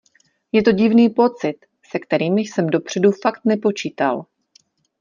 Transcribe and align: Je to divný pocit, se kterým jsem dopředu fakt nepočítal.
Je 0.53 0.61
to 0.63 0.71
divný 0.71 1.09
pocit, 1.09 1.65
se 1.89 1.99
kterým 1.99 2.37
jsem 2.37 2.67
dopředu 2.67 3.11
fakt 3.11 3.41
nepočítal. 3.45 4.25